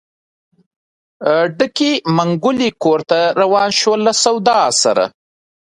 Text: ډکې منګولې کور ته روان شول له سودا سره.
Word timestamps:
ډکې 1.57 1.91
منګولې 2.17 2.69
کور 2.83 2.99
ته 3.09 3.19
روان 3.41 3.69
شول 3.79 3.99
له 4.07 4.13
سودا 4.23 4.59
سره. 4.83 5.05